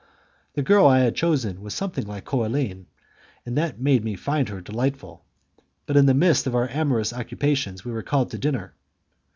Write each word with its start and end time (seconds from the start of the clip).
The 0.55 0.63
girl 0.63 0.87
I 0.87 1.01
had 1.01 1.13
chosen 1.13 1.61
was 1.61 1.75
something 1.75 2.07
like 2.07 2.25
Coraline, 2.25 2.87
and 3.45 3.55
that 3.55 3.79
made 3.79 4.03
me 4.03 4.15
find 4.15 4.49
her 4.49 4.59
delightful. 4.59 5.23
But 5.85 5.95
in 5.95 6.07
the 6.07 6.15
midst 6.15 6.47
of 6.47 6.55
our 6.55 6.67
amorous 6.67 7.13
occupations 7.13 7.85
we 7.85 7.91
were 7.91 8.01
called 8.01 8.31
to 8.31 8.39
dinner. 8.39 8.73